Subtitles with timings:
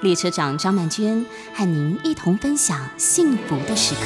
[0.00, 4.02] 列车长张曼娟和您一同分享幸福的时刻。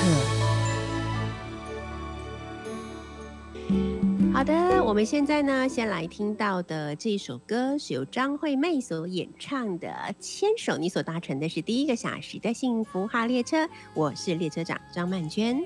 [4.33, 15.61] 好的，我们现在呢，先来听到的这首歌是由张惠妹所演唱的《牵手》，你所搭乘的是第一个小时的幸福号列车，我是列车长张曼娟。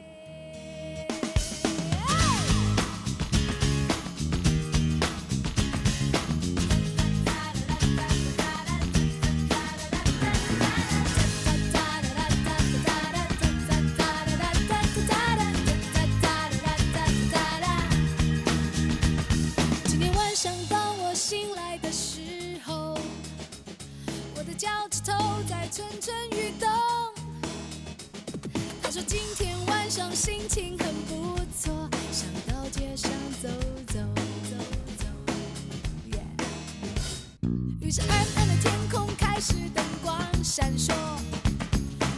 [37.86, 40.92] 于是暗暗的天空开始灯光闪烁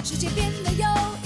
[0.02, 1.17] 世界变得有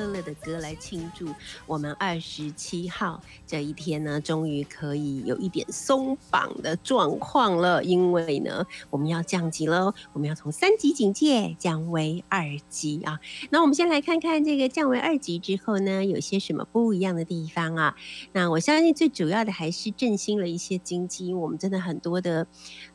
[0.00, 1.28] 乐乐的歌来庆祝
[1.66, 7.84] 我们二十七号这一天呢，终于可以有一点松绑的状况了。
[7.84, 13.20] 因为呢，我们要降级了，我们要从三级警戒降为二级啊。
[13.50, 17.94] 那我们先来看看这个降为二级之后呢，有些什么不一样的地方啊？
[18.32, 22.46] 那我相信最主要的还是振兴了一些经济，我们真的很多的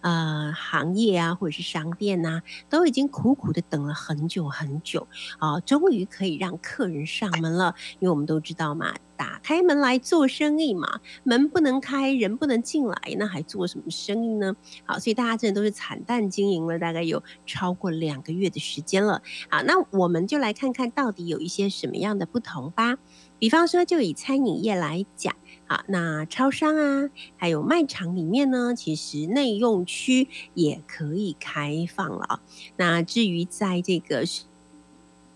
[0.05, 5.07] 呃行业啊，或者是商店呐，都已经苦苦的等了很久很久
[5.39, 5.59] 啊。
[5.61, 14.55] 终于可以让客人上门了，因为我们都知道嘛，打开门来做生意嘛，门不能开，人不能进来，那还做什么生意呢？
[14.85, 19.23] 好，所以大家真的都是惨淡经营了，大概有超过两个月的时间了。
[19.49, 22.97] 好，那我们就来看看到底有一些什么样的不同吧。
[23.37, 25.35] 比方说，就以餐饮业来讲，
[25.67, 32.41] 好，那超商啊，还有卖场里面呢，其实内用区也可以开放了。
[32.77, 34.23] 那至于在这个。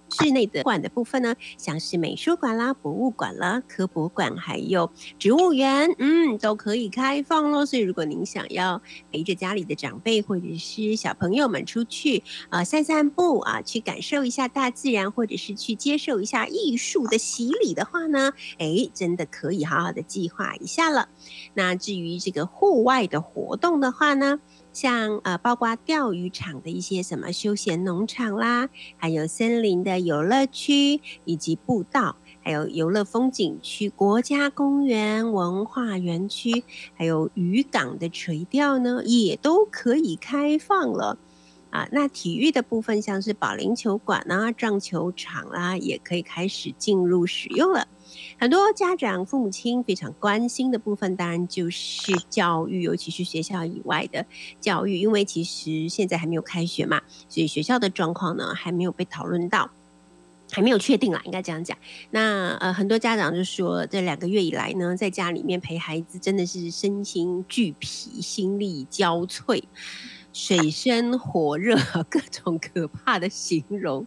[0.09, 7.65] 室内的馆的部分呢，像是美术馆啦、博物馆啦、科博馆，还有植物园，嗯，都可以开放喽。
[7.65, 8.81] 所以，如果您想要
[9.11, 21.09] 陪着家里的长辈或者是小朋友们出去啊散散步啊，去感受一下大自然，或者是去接受一下艺术的洗礼的话呢，哎，真的可以好好的计划一下了。
[21.53, 24.39] 那至于这个户外的活动的话呢？
[24.71, 36.63] 像呃，包括钓鱼场的一些什么休闲农场啦，还有森林的游乐区以及步道，还有游乐风景区、国家公园、文化园区，
[36.95, 41.17] 还有渔港的垂钓呢，也都可以开放了。
[41.69, 47.87] 啊，那体育的部分，像是保龄球馆啊、撞球场啦，也可以开始进入使用了。
[48.39, 54.25] 很多家长、父母亲非常关心的部分，当然就是教育，尤其是学校以外的
[54.59, 54.97] 教育。
[54.97, 59.69] 因为其实现在还没有开学嘛，所以学校的状况呢还没有被讨论到，
[60.51, 61.77] 还没有确定啦，应该这样讲。
[62.09, 69.61] 那呃，很多家长就说，这两个月以来呢，在家里面陪孩子，真的是身心俱疲，心力交瘁，
[70.33, 71.75] 水深火热，
[72.09, 74.05] 各种可怕的形容。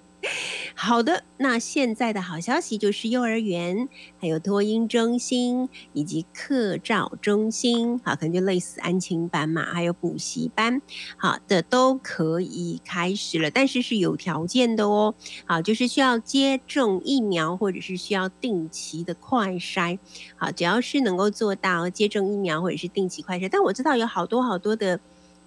[0.77, 3.89] 好的，那现在的好消息就是幼儿园、
[4.21, 10.81] 还有托婴中心以及课照中心，好，可能就类似安亲班嘛，还有补习班，
[11.17, 15.13] 好的都可以开始了，但是是有条件的哦，
[15.45, 19.99] 好，就是需要接种疫苗或者是需要定期的快筛，
[20.37, 25.01] 好，只要是能够做到接种疫苗或者是定期快筛，但我知道有好多好多的。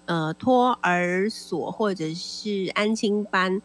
[0.06, 3.60] 呃托儿所或者是安亲班。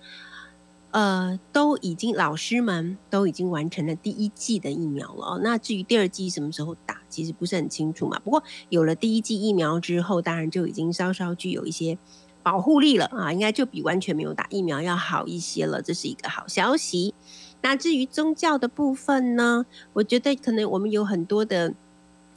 [0.94, 5.40] 呃，都已经老师们都已经完成了第一季的疫苗了。
[5.42, 8.20] 那至于第二季什么时候打，其实不是很清楚嘛。
[8.20, 11.98] 不过有了第一季疫苗之后，当然就已经稍稍具有一些
[12.44, 17.16] 保护力了啊，应该就比完全没有打疫苗要好一些了，这是一个好消息。
[17.62, 21.74] 那至于宗教的部分呢，我觉得可能我们有很多的。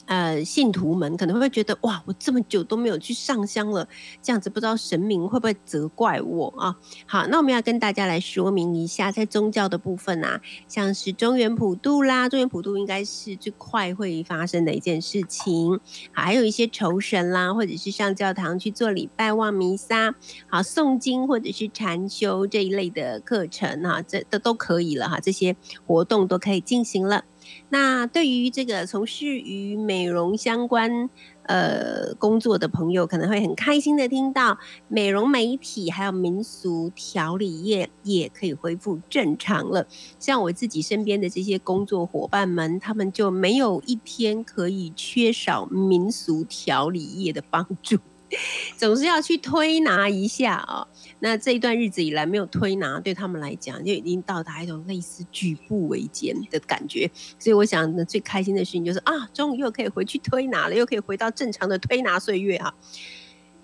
[0.06, 3.88] 呃，信徒们可能会觉得，哇，我这么久都没有去上香了，
[4.20, 6.76] 这样子不知道神明会不会责怪我啊？
[7.06, 15.80] 好，那我们要跟大家来说明一下，在宗教的部分啊，像是中原普渡啦，中原普渡应该是最快会发生的一件事情。
[16.12, 20.14] 还有一些酬神啦，或者是上教堂去做礼拜、望弥撒，
[20.48, 25.56] 好，诵经或者是禅修这一类的课程哈，这都都可以了哈，这些
[25.86, 27.24] 活动都可以进行了。
[27.68, 31.10] 那对于这个从事与美容相关
[31.44, 34.58] 呃工作的朋友，可能会很开心的听到
[34.88, 39.86] 美容美体还有民俗调理业也可以恢复正常了。
[40.18, 47.98] 像我自己身边的这些工作伙伴们，他们就没有一天可以缺少民俗调理业的帮助。
[48.76, 50.86] 总是要去推拿一下啊！
[51.20, 57.10] 那这一段日子以来没有推拿，对他们来讲就已经到达一种类似举步维艰的感觉。
[57.38, 62.74] 所以我想，呢，最开心的事情就是啊，终于又可以回去推拿了，又可以回到正常的推拿岁月啊！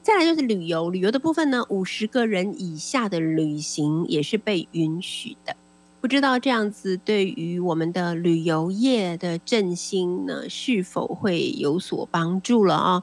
[0.03, 5.55] 再来就是旅游，旅游的部分呢，五十个人以下的旅行也是被允许的。
[6.01, 13.03] 不知道这样子对于我们的旅游业的振兴呢，是否会有所帮助了啊？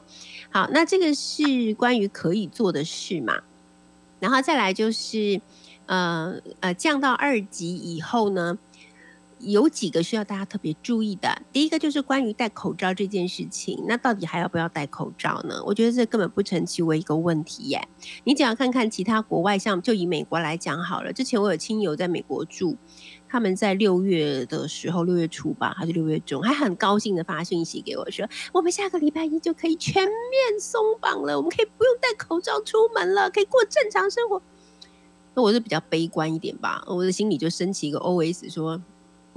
[0.57, 3.42] 好，那这个是关于可以做的事嘛？
[4.19, 5.39] 然后再来就是，
[5.86, 8.57] 呃呃，降到二级以后呢？
[9.39, 11.44] 有几个需要大家特别注意的。
[11.54, 15.62] 第一个就是关于戴口罩这件事情，那到底还要不要戴口罩呢？
[15.63, 17.88] 我觉得这根本不成其为一个问题耶。
[18.24, 21.13] 你只要看看其他国外，像就以美国来讲好了。
[21.13, 22.77] 之前我有亲友在美国住，
[23.29, 34.41] 他们在六月的时候，六月初吧，还是六月中，还很高兴的发信息给我说，我们下个礼拜一就可以全面松绑了，我们可以不用戴口罩出门了，可以过正常生活。
[35.33, 38.81] 那我是比较悲观一点吧，我的心里就升起一个 OS 说。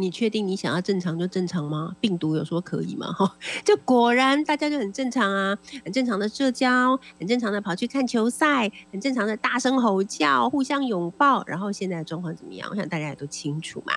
[0.01, 1.95] 你确定你想要正常就正常吗？
[2.01, 3.13] 病毒有说可以吗？
[3.13, 11.45] 哈， 就果然大家就很正常啊，很正常的社交，很正常的跑去看球赛，很正常的大声吼叫，互相拥抱。
[11.47, 12.67] 然后现在的状况怎么样？
[12.71, 13.93] 我想大家也都清楚嘛。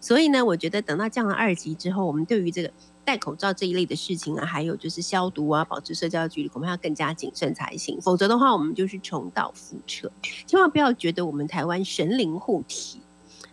[0.00, 2.70] 所以呢，我觉得等到降了二级之后，我们对于这个
[3.04, 8.00] 戴口罩这一类的事情啊，还有就是消毒啊，保持社交距离，我们要更加谨慎才行。
[8.00, 10.12] 否则的话，我们就是重蹈覆辙。
[10.46, 13.00] 千万不要觉得我们台湾神灵护体。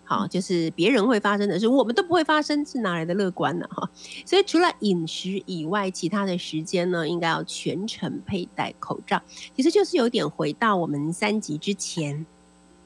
[0.06, 3.66] 好，就是别人会发生的事，我们都不会发生，是哪来的乐观呢？
[3.72, 3.90] 哈，
[4.26, 9.22] 所以除了饮食以外，其他的时间呢，应该要全程佩戴口罩。
[9.56, 12.26] 其实就是有点回到我们三级之前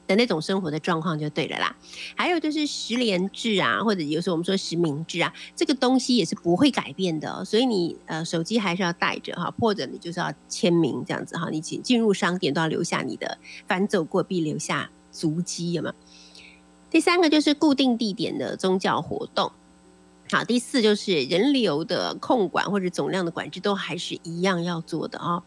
[0.06, 1.76] 的那种生活的状况就对了啦。
[2.14, 7.44] 还有就是十连制啊，或者有时候我们说实名制啊，这个东西也是不会改变的。
[7.44, 13.36] 所以你呃手机还是要带着哈，或者你就是要签名这样子哈，你进进入商店都要留下你的
[13.66, 15.94] 反走过必留下足迹，有没有？
[16.90, 19.52] 第三个就是固定地点的宗教活动，
[20.30, 25.42] 好，第四就是人流的控管或者总量的管制都还是一样要做的哦。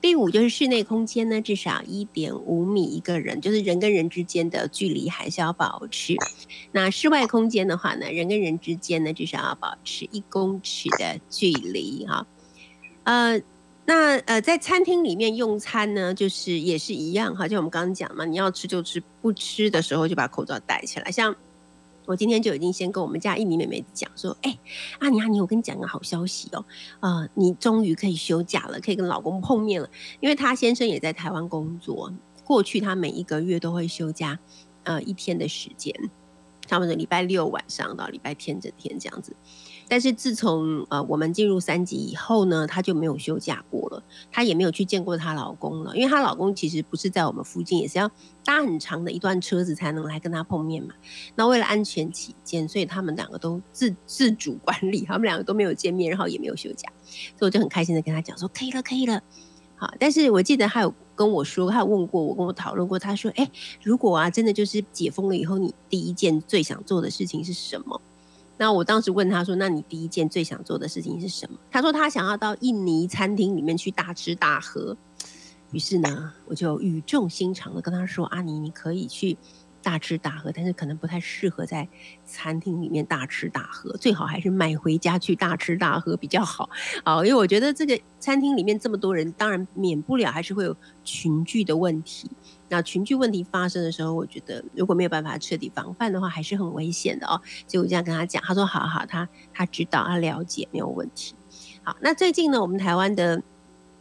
[0.00, 6.14] 第五就是室内空间呢，至少一点五米一个人，就是人跟人之间的距离还是要保持。
[6.72, 12.26] 那室外空间的话呢，人跟人之间呢，至少要保持一公尺的距离哈，
[13.04, 13.40] 呃。
[13.86, 21.10] 那呃，在餐厅里面用餐呢，就是也是一样哈，就我们刚刚讲嘛，你要吃就吃，不吃的时候就把口罩戴起来。
[21.10, 21.36] 像
[22.06, 24.58] 我今天就已经先跟我们家印尼妹妹讲说，哎，
[25.00, 26.64] 阿尼阿尼，我跟你讲个好消息哦，
[27.00, 29.88] 呃，你终于可以休假了，可以跟老公碰面了，
[30.20, 32.10] 因为他先生也在台湾工作，
[32.42, 34.38] 过去他每一个月都会休假，
[34.84, 35.94] 呃，一天的时间，
[36.66, 39.36] 差不多礼拜六晚上到礼拜天整天这样子。
[39.88, 48.10] 但是自从呃我们进入三级以后呢，她就没有休假过了，她也没有去见过她老公了，因为她老公其实不是在我们附近，也是要
[48.44, 50.94] 搭很长的一段车子才能来跟她碰面嘛。
[51.34, 56.88] 那为了安全起见，所以他们两个都自 自主管理，他们两个都没有见面，然后也没有休假，
[57.38, 59.22] 所以我就很开心的跟她讲说可以了，可以了。
[59.76, 63.50] 好，但是我记得他有跟我说，他有问过我，跟我讨论过，他说，哎，
[63.82, 68.00] 如果啊真的就是解封了以后，你第一件最想做的事情是什么？
[68.56, 74.96] 那我当时问他说：“那你第一件最想做的事情是什么？”他说：“他想要到印尼餐厅里面去大吃大喝。”
[75.72, 79.36] 于是呢，我就语重心长的跟他说：“阿尼，你可以去
[79.84, 81.86] 大吃大喝，但是可能不太适合在
[82.24, 86.68] 餐厅里面大吃大喝，最好还是买回家去大吃大喝比较好。
[87.04, 90.74] 啊，因为我觉得这个餐厅里面这么多人，当然免不了还是会有
[91.04, 92.28] 群聚的问题。
[92.70, 97.40] 那群聚问题发生的时候，我觉得如果没有办法彻底防范的话，还是很危险的哦。
[97.68, 101.34] 所以我这样跟他讲，他说好好，他他知道，他了解，没有问题。
[101.82, 103.42] 好，那最近呢，我们台湾的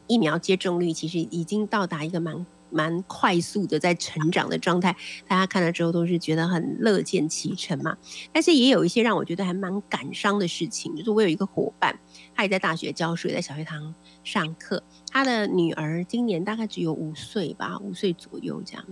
[0.08, 4.96] 疫苗接种率其实已经到达一个蛮蛮快速的在成长的状态，
[5.28, 7.96] 大家看了之后都是觉得很乐见其成嘛。
[8.32, 11.98] 但是也有一些让我觉得还蛮感伤的事情，就是我有一个伙伴，
[12.36, 18.86] 他也在大学教书，在小学堂上课，他的女儿今年大概只有五岁吧，五岁左右这样。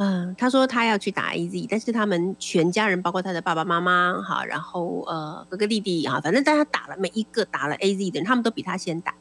[0.00, 9.12] 嗯，他说他要去打 A Z，但是他们全家人，包括他的爸爸妈妈，哈，然后呃哥哥弟弟，哈，反正大家打了每一个打了 A Z 的人，他们都比他先打，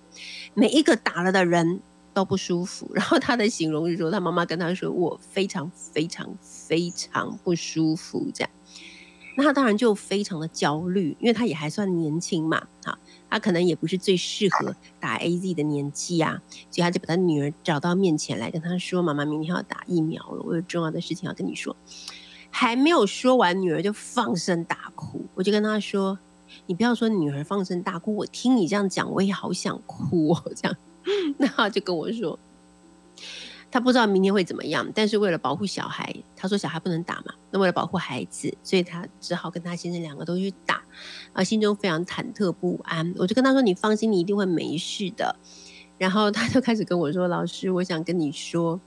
[0.53, 1.81] 每一个打了的人
[2.17, 2.89] 都不舒服。
[2.95, 8.49] 然后他的形容是说，他妈妈跟他说，我非常非常非常不舒服，这样。
[9.35, 12.97] 那他当然就非常的焦虑，因为他也还算年轻嘛，哈，
[13.29, 21.75] 他可能也不是最适合打 A Z 的年纪啊，所以他就把他女儿找到面前来跟他说：“妈妈，明天要打疫苗了，我有重要的事情要跟你说。”
[22.49, 25.23] 还没有说完，女儿就放声大哭。
[25.35, 26.17] 我就跟他说
[26.65, 30.75] ：“你不要说女儿放声大哭，我听你这样讲，我也好想哭哦。”这样，
[31.39, 32.37] 那他就跟我说。
[33.69, 37.33] 他不知道明天会怎么样，但是为了保护小孩，他说小孩不能打嘛。
[37.51, 40.81] 那为了保护孩子，所以他只好跟他先生两个都去打，
[41.33, 43.13] 啊，心中非常忐忑不安。
[43.17, 45.35] 我就跟他说：“你放心，你一定会没事的。”
[45.99, 48.79] 然后他就开始跟我说：“老师，我想跟你说，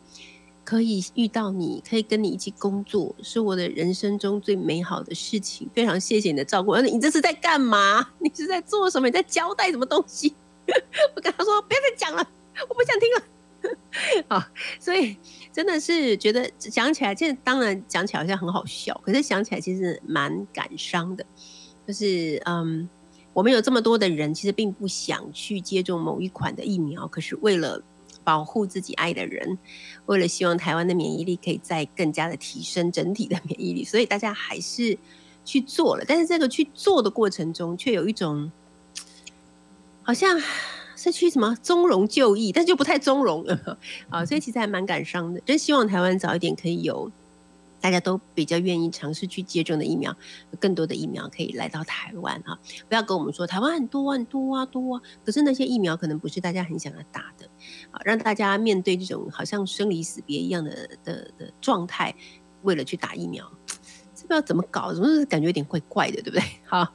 [0.64, 5.68] 可以遇到你，可以跟你一起工作，是我的人生中最美好的事情。
[5.74, 6.74] 非常谢谢你的照顾。
[6.78, 8.08] 你这是在干嘛？
[8.18, 9.08] 你是在做什么？
[9.08, 10.34] 你在交代什么东西？”
[11.16, 12.26] 我跟他说：“不要再讲了，
[12.68, 13.22] 我不想听了。
[14.28, 15.16] ”啊，所以
[15.52, 21.24] 真的是觉得讲起来，现在当然讲起来好像很好笑，可是想起来其实蛮感伤的。
[21.86, 22.88] 就是嗯，
[23.32, 27.82] 我们有这么多的人，其实并不想去接种某一款的疫苗，可是为了
[28.22, 29.58] 保护自己爱的人，
[30.06, 34.96] 为了希望台湾的免疫力可以再更加的提升整体的免疫力，所以大家还是
[35.44, 36.04] 去做了。
[36.06, 38.50] 但是这个去做的过程中，却有一种
[40.02, 40.40] 好像。
[40.96, 43.42] 是去什么中容就义，但就不太中容
[44.10, 45.40] 啊，所以其实还蛮感伤的。
[45.46, 47.10] 真希望台湾早一点可以有
[47.80, 50.14] 大家都比较愿意尝试去接种的疫苗，
[50.58, 52.58] 更多的疫苗可以来到台湾啊！
[52.86, 57.46] 不要跟我们说台湾很多很多啊多啊，可是那些疫苗可能不是大家很想要打的
[57.90, 62.14] 啊，让大家面对这种好像生离死别一样的的的状态，
[62.60, 63.50] 为了去打疫苗。
[64.30, 66.40] 不知道怎么搞，怎么感觉有点怪怪的，对不对？
[66.64, 66.86] 好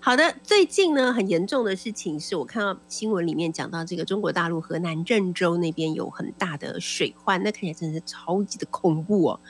[0.00, 9.40] 好的，最近呢，很严重的事情是我看到新闻里面讲到，这个中国大陆河南郑州那边有很大的水患，那看起来真的是超级的恐怖哦。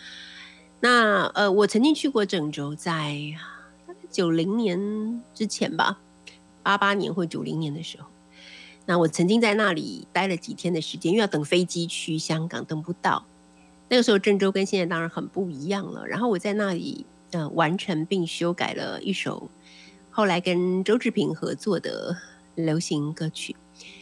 [0.81, 3.17] 那呃，我曾经去过郑州，在
[4.11, 6.01] 九零年之前吧，
[6.65, 8.09] 八八年或九零年的时候，
[8.87, 13.25] 那我曾经在那里待了几天的时间，因为要等飞机去香港，等不到。
[13.89, 16.05] 那个时候郑州跟现在当然很不一样了。
[16.09, 17.07] 然后我在那里。
[17.33, 19.51] 嗯，完成并修改了一首
[20.11, 22.17] 后来跟周志平合作的
[22.55, 23.57] 流行歌曲，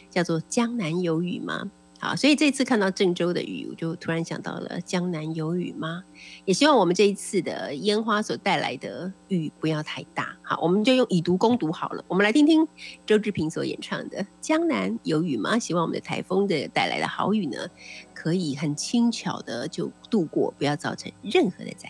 [0.09, 1.63] 叫做《江南有雨吗》。
[1.97, 6.03] 好，所以这次看到郑州的雨，我就突然想到了《江南有雨吗》。
[6.43, 10.35] 也希望我们这一次的烟花所带来的雨不要太大。
[10.41, 12.03] 好，我们就用以毒攻毒好了。
[12.09, 12.67] 我们来听听
[13.05, 15.55] 周志平所演唱的《江南有雨吗》。
[15.59, 17.69] 希望我们的台风的带来的好雨呢，
[18.13, 21.89] 可以很轻巧的就度过，不要造成任何的灾。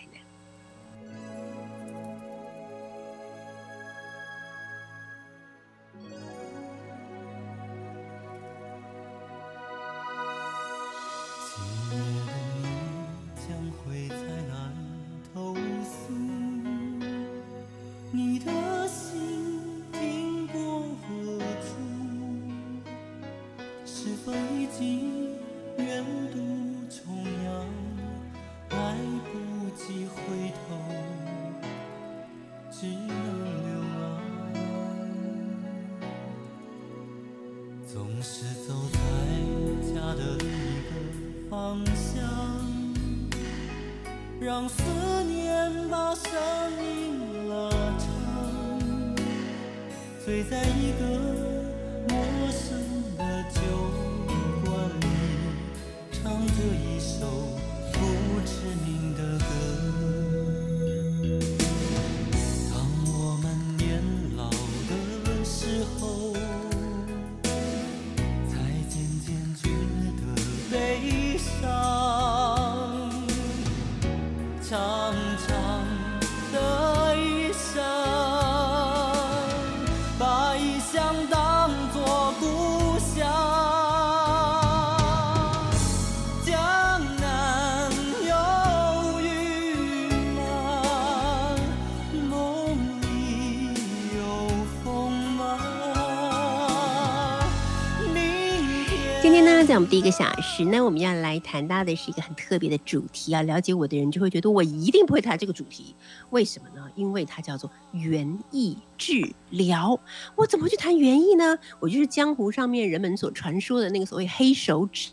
[99.72, 103.40] 那我们第一个小时那，我们要来谈到的是一个很特别的主题啊。
[103.40, 105.94] 了解我的人就会觉得我一定不会谈这个主题，
[106.28, 106.86] 为什么呢？
[106.94, 109.98] 因为它叫做园艺治疗。
[110.36, 111.56] 我怎么去谈园艺呢？
[111.80, 115.12] 我就是江湖上面人们所传说的那个所谓黑手指，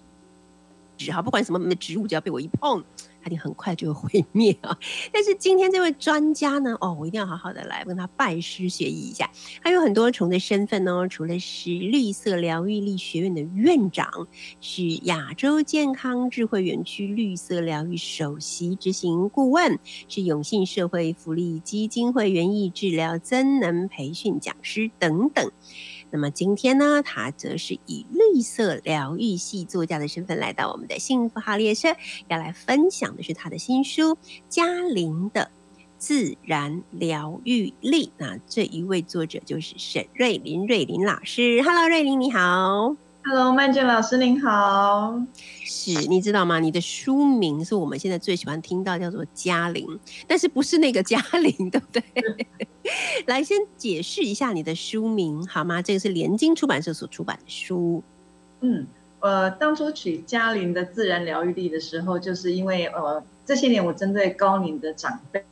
[0.97, 2.83] 指哈，不管什么植物，只要被我一碰。
[3.29, 4.75] 它定很快就会毁灭啊！
[5.13, 9.29] 但是今天这位专家呢，哦，我一定要好好的来跟他拜师学艺一下。
[9.61, 14.27] 他有很多重的身份哦，除了是绿色疗愈力学院的院长，
[14.59, 25.51] 是亚洲健康智慧园区绿色疗愈首席执行顾问，是永信社会福利基金会园艺治疗增能培训讲师等等。
[26.11, 31.89] 那么今天呢，他则是以绿色疗愈系作家的身份来到我们的幸福号列车，
[32.27, 34.15] 要来分享的是他的新书
[34.49, 35.51] 《嘉玲的
[35.97, 38.07] 自然疗愈力》。
[38.17, 41.61] 那这一位作者就是沈瑞林，瑞林老师。
[41.61, 42.95] Hello，瑞林你好。
[43.31, 45.21] Hello，曼娟老师您好。
[45.63, 46.59] 是，你知道吗？
[46.59, 49.87] 你的书名是我们现在最喜欢听到，叫做“嘉玲”，
[50.25, 52.03] 但是不是那个嘉玲， 对不对？
[53.27, 55.79] 来，先解释一下你的书名好吗？
[55.79, 58.01] 这个是联经出版社所出版的书。
[58.61, 58.87] 嗯，
[59.19, 65.45] 呃，当初取“嘉玲的自然疗愈力”的时候，就是因为呃，这些年我针对高龄的长辈，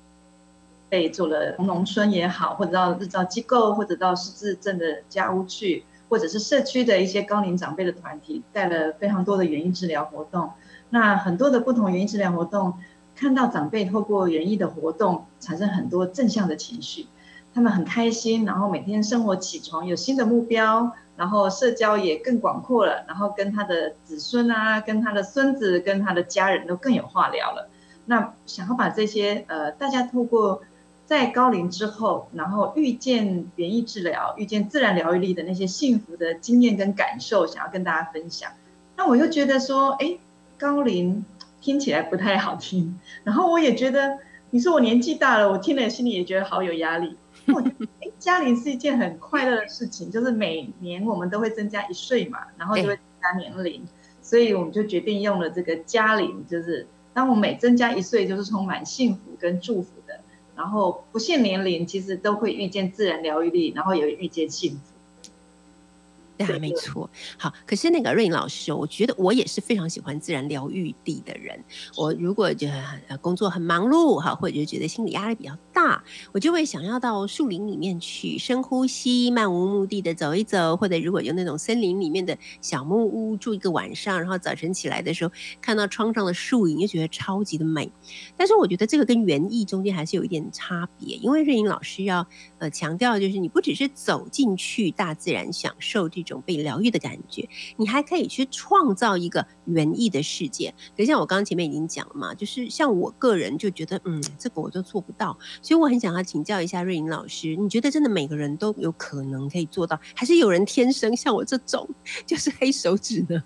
[0.90, 5.84] 被做了农村也好，或者到日照机构，或者到失智症的家屋去。
[6.10, 10.52] 或者是社区的一些高龄长辈的团体带了非常多的园艺治疗活动，
[10.90, 12.74] 那很多的不同园艺治疗活动，
[13.16, 17.08] 看到长辈透过园艺的活动产生很多正向的情绪，
[17.54, 27.70] 他们很开心，然后每天生活起床有新的目标，然后社交也更广阔了，然后跟他的子孙啊，跟他的孙子，跟他的家人都更有话聊了。
[28.06, 30.62] 那想要把这些呃，大家透过。
[31.08, 38.52] 在高龄之后，然后遇见免疫治疗、遇见自然疗愈力的那些幸福的经验跟感受，想要跟大家分享。
[38.98, 40.18] 那我又觉得说，哎，
[40.58, 41.24] 高龄
[41.62, 43.00] 听起来不太好听。
[43.24, 44.18] 然后我也觉得，
[44.50, 47.16] 你说我年纪大了，我听了心里也觉得好有压力。
[47.48, 53.82] 我觉得，哎，嘉龄是一件很快乐的事情，就是每年我们都会增加一岁嘛，然后就会增加年龄，
[54.22, 59.92] 所以我们就决定用了这个嘉龄，就是当我每增加一岁，就是充满幸福跟祝福。
[60.58, 64.97] 然后不限年龄，其实都会遇见自然疗愈力，然后也遇见幸福。
[66.38, 67.10] 对，没错。
[67.38, 71.60] 好，可是那个瑞颖老师，我觉得我也是非常喜欢自然疗愈地的人。
[71.96, 72.68] 我如果就
[73.22, 87.92] 工作很忙碌哈，或者觉得心理压力比较大，我就会想要到树林里面去深呼吸，漫无目的的走一走，或者如果有那种森林里面的小木屋住一个晚上，然后早晨起来的时候看到窗上的树影，就觉得超级的美。
[88.36, 92.28] 但是我觉得这个跟园艺中间还是有一点差别，因为瑞颖老师要
[92.60, 96.22] 呃强调，就是你不只是走进去大自然享受这。
[96.28, 100.74] 种被疗愈的感觉，你还可以去创造一个园艺的世界。
[100.98, 111.88] 可像我刚刚前面已经讲了嘛，就是像我个人就觉得，嗯，这个我都做不到，所以我很想要请教一下瑞颖老师，你觉得真的每个人都有可能可以做到，还是有人天生像我这种
[112.26, 113.42] 就是黑手指呢？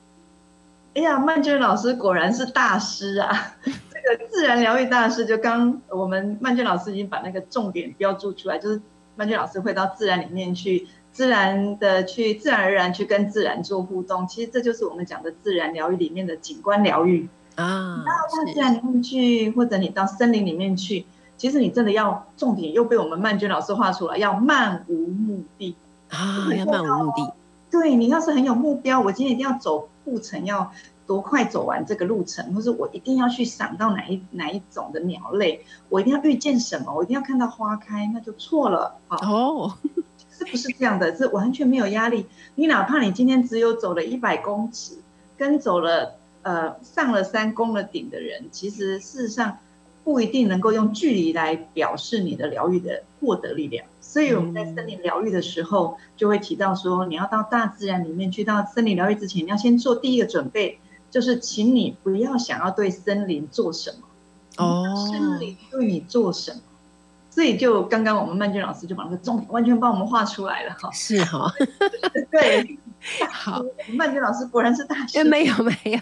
[0.95, 3.29] 哎呀，曼娟老师果然是大师啊！
[3.63, 8.81] 这个自然疗愈大师，就刚我们曼娟老师已经把那个重点标注出来，就是
[9.15, 10.87] 曼娟老师会到自然里面去。
[11.13, 17.97] 自然的去，自然而然去跟自然做互动，其实这就是我们讲的自然疗愈里面的景观疗愈啊。
[17.97, 25.75] 到大自然里面去，或者你到森林里面去，其实你真的要重点又被我们曼娟老师画出来，要漫无目的
[26.07, 27.33] 啊，要漫无目的。
[27.69, 30.71] 对你要是很有目标，我今天一定要走步程，要
[31.05, 39.77] 多快走完这个路程，或是我一定要去赏到哪一哪一种的鸟类，我一定要遇见什么，我一定要看到花开，那就错了哦。
[40.29, 41.15] 是不是这样的？
[41.15, 42.25] 是完全没有压力。
[42.55, 44.97] 你哪怕你今天只有走了一百公尺，
[45.37, 49.59] 跟走了呃上了山攻了顶的人，其实事实上
[50.03, 53.85] 不一定能够用距离来表示你的疗愈的获得力量。
[53.99, 66.59] 所以我们在森林疗愈的时候，就会提到说，你要到大自然里面去，到森林疗愈之前，你要先做第一个准备，就是请你不要想要对森林做什么，哦，森林对你做什么。
[67.29, 71.49] 所以就刚刚我们曼娟老师就把那个重点完全帮我们画出来了哈，是哈，
[72.29, 72.77] 对，
[73.31, 75.99] 好，曼娟老师果然是大师，没有没有，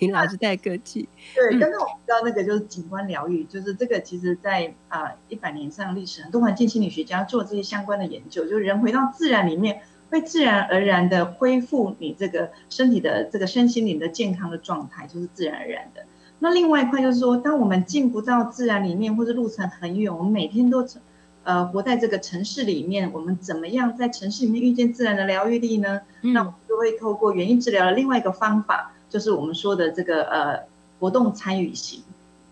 [0.00, 1.08] 林 老师太客气。
[1.34, 16.04] 对，刚刚我们知道那个就是景观疗愈，就是这个其实在啊一百年上历史，很多环境心理学家做这些相关的研究，就是人回到自然里面，会自然而然的恢复你这个身体的这个身心灵的健康的状态，就是自然而然的。
[16.38, 20.84] 那另外一块就是说，当我们进不到自然里面，或者路程很远，我们每天都
[21.44, 26.00] 呃活在这个城市里面，我们怎么样在城市里面遇见自然的疗愈力呢？
[26.20, 30.60] 那我们就会透过园艺治疗的另外一个方法，就是我们说的这个呃
[31.00, 32.02] 活动参与型。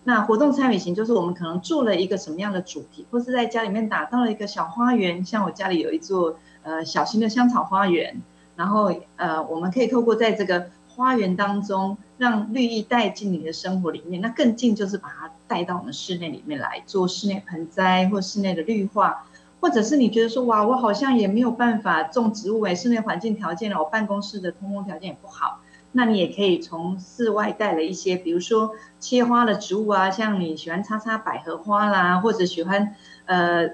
[0.05, 8.21] 那活动参与型就是我们可能做了一个什么样的主题，或是在家里面打造了一个小花园，像我家里有一座呃小型的香草花园，
[8.57, 10.71] 然后呃我们可以透过在这个
[11.01, 14.21] 花园当中，让绿意带进你的生活里面。
[14.21, 19.27] 那更近就是把它带到我们室内里面来做室内盆栽或室内的绿化，
[19.61, 25.61] 或者是你觉得说哇，我好像也没有办法种植物诶，室内环境条件了，我办公室的通风条件也不好。
[25.93, 33.71] 那你也可以从室外带了一些，比如说切花的植物啊，像你喜欢插插百合花啦，或者喜欢呃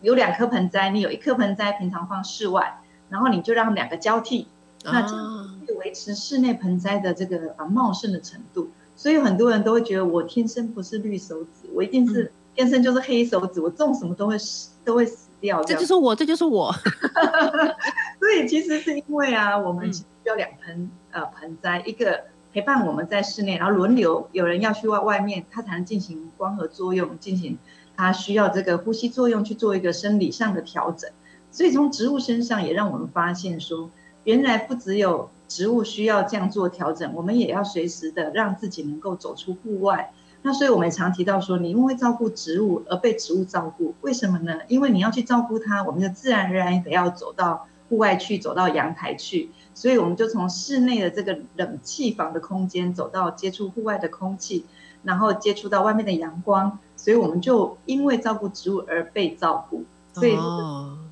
[0.00, 4.46] 有两颗盆栽，你有一颗盆栽平常放室外，然后你就让两个交替，
[4.84, 8.68] 那这样可以维持室内盆栽的这个啊茂盛的程度。
[8.94, 15.62] 所以很多人都会觉得我天生不是绿手指，我一定是天生就是黑手指，我种什么都会死都会死掉。
[15.64, 16.72] 这就是我，这就是我。
[18.18, 20.90] 所以其实是因为啊，我们需要两盆。
[21.10, 27.56] 呃，盆栽一个陪伴我们在室内，然后轮流有人要去外外面，它才能进行光合作用，进行
[27.96, 31.10] 它需要这个呼吸作用去做一个生理上的调整。
[31.50, 33.90] 所以从植物身上也让我们发现说，
[34.24, 40.12] 原来不只有植物需要这样做调整，我们也要随时的让自己能够走出户外。
[40.42, 44.60] 那所以我们常提到说，你因为照顾植物而被植物照顾，为什么呢？
[44.68, 49.50] 因为你要去照顾它，我们就自然而然得要走到户外去，走到阳台去。
[49.74, 54.64] 所以我们就从室内的这个冷气房的空间走到接触户外的空气，
[55.02, 59.84] 然后接触到外面的阳光，所以我们就因为照顾植物而被照顾。
[60.12, 60.36] 所以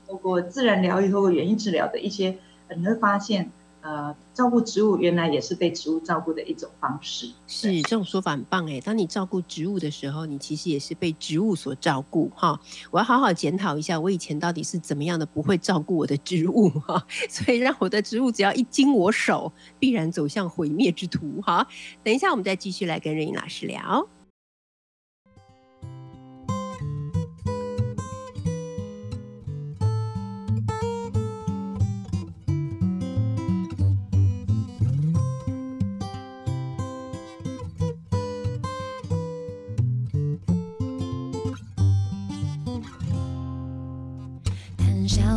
[0.07, 2.39] 透过自然疗愈，透过园艺治疗的一些，
[2.77, 3.51] 你会发现。
[3.87, 7.31] 呃，照顾植物原来也是被植物照顾的一种方式。
[7.47, 8.81] 是这种说法很棒哎！
[8.81, 12.59] 当你照顾植物的时候，你其实也是被植物所照顾哈。
[12.91, 21.65] 我要好好检讨一下，我以前到底是怎么样的不会照顾我的植物哈， 所以让我的植物只要一经我手，必然走向毁灭之途哈。
[22.03, 24.09] 等一下，我们再继续来跟任颖老师聊。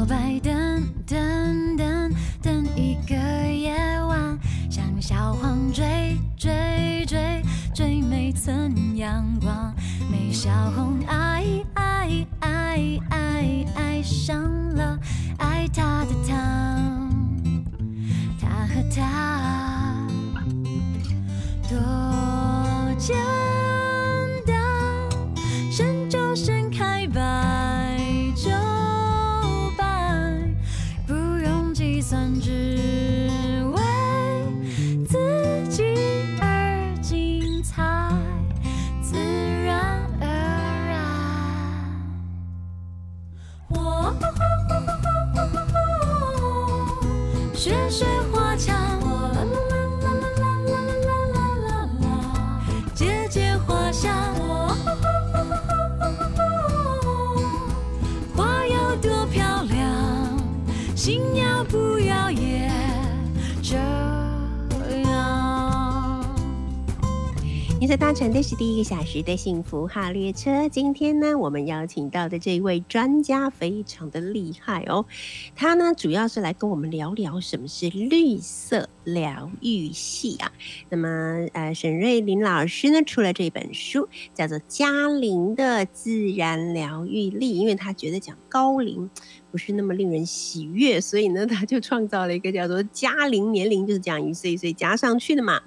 [0.10, 7.44] 白等等等等一个夜晚，像小黄追追追
[7.76, 9.72] 追每寸阳光，
[10.10, 11.46] 美小红爱
[11.76, 14.42] 爱爱爱爱上
[14.74, 14.98] 了
[15.38, 17.08] 爱他的他，
[18.42, 19.29] 他和他
[47.60, 48.19] 谢谢。
[67.90, 70.70] 在搭乘的是第一个小时的幸福号列车。
[70.70, 75.04] 今天呢，我们邀请到的这位专家非常的厉害哦。
[75.56, 80.52] 他呢，主要是来跟我们聊聊什么是绿色疗愈系啊。
[80.90, 89.10] 那么，呃，沈瑞林老师呢，出了这本书，叫做《嘉玲的自然疗愈力》，因为他觉得讲高龄
[89.50, 95.60] 不是那么令人喜悦，所以呢，他就创造了一个叫做“嘉龄年龄”，就是讲一岁一岁加上去的嘛。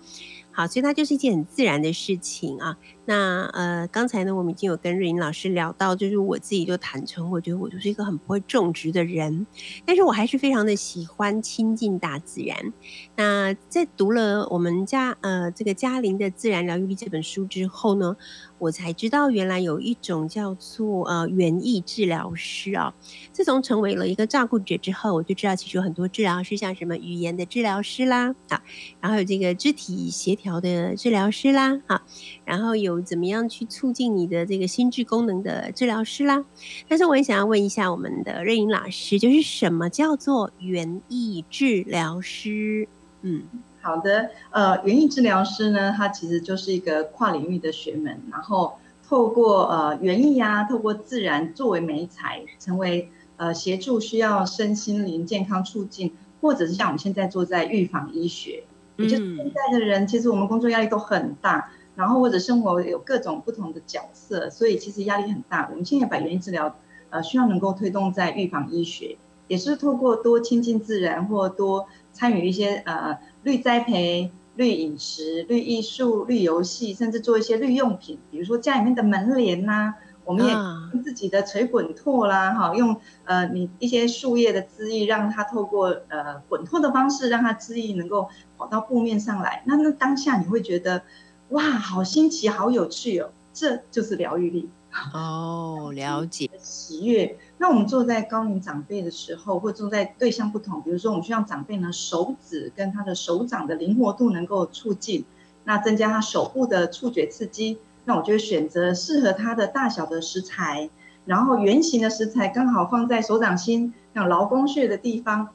[0.52, 2.76] 好，所以它就是一件很自然的事情啊。
[3.04, 9.44] 那呃，刚才呢，我们已经有跟瑞英老师聊到，就是我自己就坦诚，我觉得我就是一个很不会种植的人，
[9.84, 12.72] 但是我还是非常的喜欢亲近大自然。
[13.16, 18.16] 那在读了我们家呃这个嘉玲的自然疗愈力这本书之后呢，
[18.62, 22.94] 我才知道原来有一种叫做呃园艺治疗师啊。
[23.32, 28.62] 自从成为了一个照顾者之后，我就知道其实有很多治疗师，像什么语言的治疗师啦啊，
[29.00, 32.02] 然后有这个肢体协调的治疗师啦啊，
[32.46, 33.02] 然后有。
[33.02, 36.44] 怎么样去促进你的这个心智功能的治疗师啦？
[36.88, 42.88] 但是我也想要问一下我们的瑞英老师，就是什么叫做园艺治疗师？
[43.22, 43.42] 嗯，
[43.82, 58.62] 好的，呃，园艺治疗师呢，它其实就是一个跨领域的学门，然后透过呃园艺啊，透过自然作为媒材，成为呃协助需要身心灵健康促进，或者是像我们现在做在预防医学，
[58.96, 65.68] 也就是现在的人其实我们工作压力都很大，然后或者生活有各种不同的角色，所以其实压力很大。
[65.70, 66.76] 我们现在把园艺治疗
[67.10, 69.16] 呃需要能够推动在预防医学，
[69.48, 74.30] 也是透过多亲近自然或多参与一些呃绿栽培。
[74.54, 79.94] 绿饮食、绿艺术、绿游戏，甚至做一些绿用品，比如说家里面的门帘呐，
[80.26, 88.28] 我们也用自己的锤滚拓啦，哈，用呃你一些树叶的枝叶，让它透过呃滚拓的方式，让它枝叶能够
[88.58, 89.62] 跑到布面上来。
[89.64, 91.02] 那那当下你会觉得，
[91.48, 94.68] 哇，好新奇，好有趣哦，这就是疗愈力。
[95.14, 96.50] 哦，了解。
[96.58, 97.38] 喜悦。
[97.62, 105.24] 那我们坐在高龄长辈的时候，或坐在对象不同，比如说我们需要长辈呢手指跟他的手掌的灵活度能够促进，
[105.62, 110.90] 那增加他手部的触觉刺激，那我就会选择适合他的大小的食材，
[111.24, 115.50] 然后圆形的食材刚好放在手掌心像劳宫穴的地方。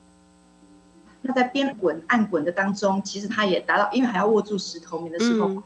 [1.24, 5.62] 那在边滚按滚的当中，其实他也达到，因为还要握住石头，免得石头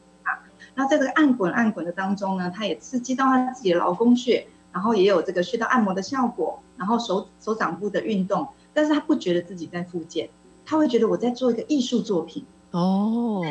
[0.74, 10.30] 那在这个按滚按滚的当中呢，它也刺激到他自己的劳宫穴，然后也有这个穴道按摩的效果，然后手手掌部的运动，但是他不觉得自己在复健，
[10.66, 13.42] 他会觉得我在做一个艺术作品哦，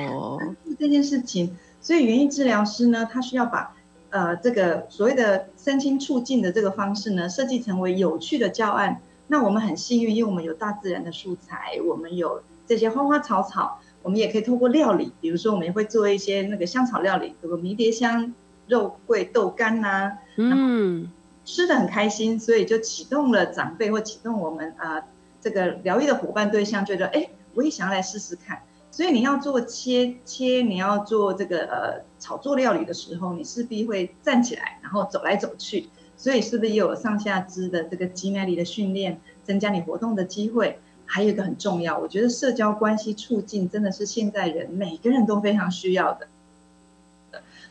[0.79, 3.75] 这件事情，所以园艺治疗师呢，他需要把
[4.11, 9.01] 呃这个所谓的身心促进的这个方式呢，设计成为有趣的教案。
[9.27, 13.81] 那我们很幸运，因为我们有大自然的素材，我们有这些花花草草。
[14.03, 18.33] 我们也可以透过料理，比如说我们也会做一些那个香草料理，比如迷迭香、
[18.67, 20.13] 肉桂、豆干呐，
[20.49, 21.11] 嗯，
[21.45, 25.03] 吃的很开心，所以就启动了长辈或启动我们啊
[25.41, 28.61] 这个疗愈的伙伴对象，觉得哎，我也想要来试试看。
[28.93, 40.79] 所以你要做切切，你要做这个呃炒作料理的时候，你势必会站起来，然后走来走去，所以是不是也有上下肢的这个肌耐力的训练，增加你活动的机会？
[41.07, 46.29] 还有一个很重要，我觉得社交关系促进真的是现在人每个人都非常需要的。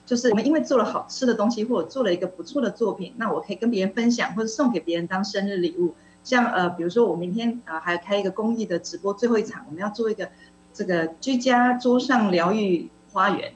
[0.10, 5.94] 就是我们因为做了好吃的东西，或者做了一个不错的作品，那我可以跟别人分享，或者送给别人当生日礼物。
[6.24, 10.28] 像呃，比如说我明天啊，还要开一个公益的直播，最后一场我们要做一个
[10.74, 13.54] 这个居家桌上疗愈花园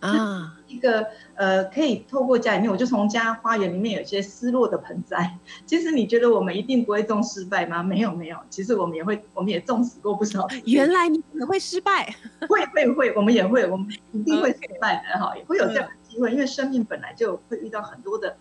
[0.00, 0.55] 啊。
[0.66, 5.36] 一个呃，可以透过家里面，我就从家花园里面有一些失落的盆栽。
[5.66, 7.82] 其实你觉得我们一定不会种失败吗？
[7.82, 10.46] 没有没有，其实我们也会，我们也种死过不少。
[10.66, 12.14] 原来你也会失败？
[12.48, 18.36] 会会会，我们也会，我们一定会失败的哈，也会有这样的机会，因为生命本来就会遇到很多的。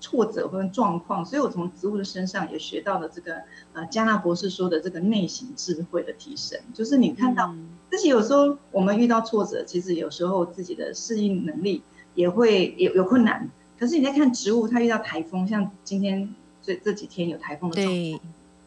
[0.00, 7.54] 挫折跟状况，所以我从植物的身上也学到了这个呃加纳博士说的这个内省智慧的提升，就是你看到
[7.90, 11.82] 自己有时候我们遇到挫折，其实有时候自己的适应能力
[12.14, 13.50] 也会有有困难。
[13.78, 18.20] 可是你在看植物，它遇到台风，像今天这这几天有台风的状况，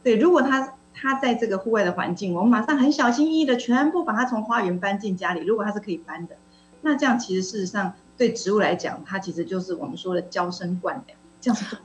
[0.04, 6.36] 对，如果它它在这个户外的环境，我们马上很小心翼翼的全部把它从花园搬进家里，如果它是可以搬的，
[6.82, 11.18] 那这样其实事实上对植物来讲，它其实就是我们说的娇生惯养。
[11.42, 11.78] 这样子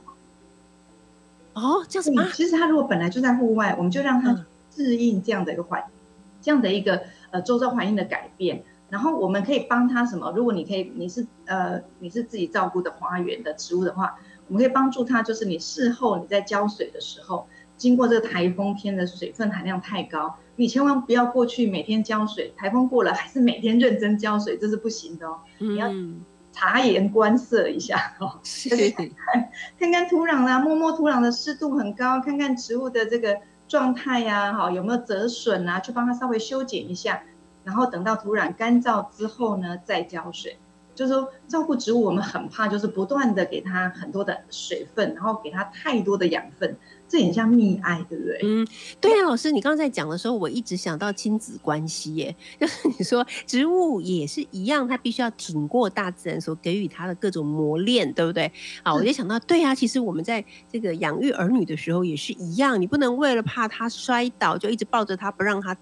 [1.53, 2.29] 哦，这样子吗？
[2.33, 5.83] 其实他如果本来就在户外，我们就让他适应这样的一个环，
[6.39, 8.63] 这样的一个呃周遭环境的改变。
[8.89, 10.31] 然后我们可以帮他什么？
[10.35, 25.39] 如果你可以，你是呃你是自己照顾的花园的植物的话，我们可以帮助他，就是你事后你在浇水的时候，经过这个台风天的水分含量太高，你千万不要过去每天浇水，台风过了还是每天认真浇水，这是不行的哦。
[25.57, 25.91] 你要。
[26.57, 28.39] 察言观色一下哦，
[28.97, 37.21] 看看看土壤啦，摸摸土壤的湿度很高，看看植物的这个状态呀，哈有没有折损啊，去帮它稍微修剪一下，
[37.63, 40.57] 然后等到土壤干燥之后呢，再浇水。
[40.95, 46.75] 就是说，照顾植物，我们很怕就是不断的给它很多的水分，然后给它太多的养分。
[47.07, 48.39] 这很像溺爱，对不对？
[48.43, 48.67] 嗯，
[48.99, 58.51] 对啊，老师，你刚才讲的时候，我一直想到亲子关系耶， 就是你说植物也是一样，它必须要挺过大自然所给予它的各种磨练，对不对？
[58.83, 65.75] 啊，我就想到，对啊，其实我们在这个养育儿女的时候也是一样，你不能为了怕他摔倒，就一直抱着他不让他。